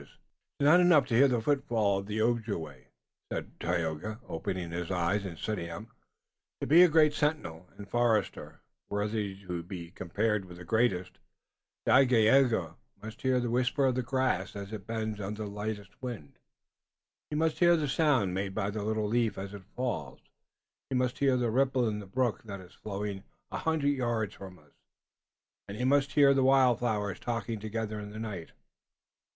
"It 0.01 0.63
is 0.63 0.65
not 0.65 0.79
enough 0.79 1.05
to 1.09 1.13
hear 1.13 1.27
the 1.27 1.43
footfall 1.43 1.99
of 1.99 2.07
the 2.07 2.19
Ojibway," 2.23 2.87
said 3.31 3.51
Tayoga, 3.59 4.19
opening 4.27 4.71
his 4.71 4.89
eyes 4.89 5.23
and 5.25 5.37
sitting 5.37 5.69
up. 5.69 5.85
"To 6.59 6.65
be 6.65 6.81
a 6.81 6.87
great 6.89 7.13
sentinel 7.13 7.69
and 7.77 7.87
forester 7.87 8.61
worthy 8.89 9.39
to 9.45 9.61
be 9.61 9.91
compared 9.91 10.45
with 10.45 10.57
the 10.57 10.65
greatest, 10.65 11.19
Dagaeoga 11.85 12.77
must 12.99 13.21
hear 13.21 13.39
the 13.39 13.51
whisper 13.51 13.85
of 13.85 13.93
the 13.93 14.01
grass 14.01 14.55
as 14.55 14.73
it 14.73 14.87
bends 14.87 15.19
under 15.21 15.43
the 15.43 15.47
lightest 15.51 15.91
wind, 16.01 16.39
he 17.29 17.35
must 17.35 17.59
hear 17.59 17.77
the 17.77 17.87
sound 17.87 18.33
made 18.33 18.55
by 18.55 18.71
the 18.71 18.81
little 18.81 19.05
leaf 19.07 19.37
as 19.37 19.53
it 19.53 19.65
falls, 19.75 20.19
he 20.89 20.95
must 20.95 21.19
hear 21.19 21.37
the 21.37 21.51
ripple 21.51 21.87
in 21.87 21.99
the 21.99 22.07
brook 22.07 22.41
that 22.45 22.59
is 22.59 22.73
flowing 22.73 23.23
a 23.51 23.59
hundred 23.59 23.89
yards 23.89 24.33
from 24.33 24.57
us, 24.57 24.71
and 25.67 25.77
he 25.77 25.85
must 25.85 26.13
hear 26.13 26.33
the 26.33 26.41
wild 26.43 26.79
flowers 26.79 27.19
talking 27.19 27.59
together 27.59 27.99
in 27.99 28.09
the 28.09 28.17
night. 28.17 28.51